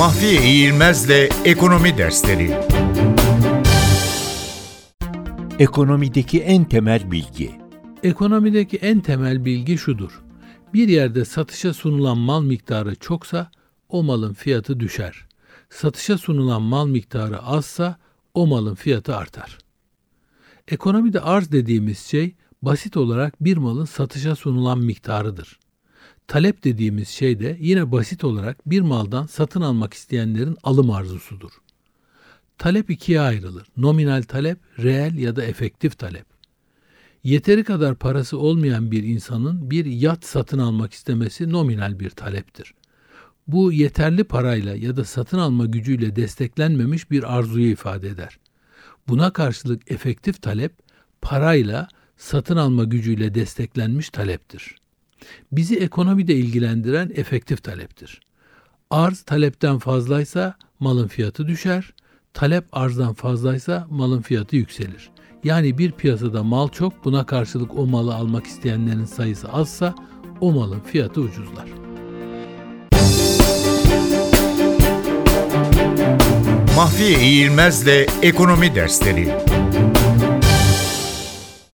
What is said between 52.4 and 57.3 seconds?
alma gücüyle desteklenmiş taleptir. Bizi ekonomide ilgilendiren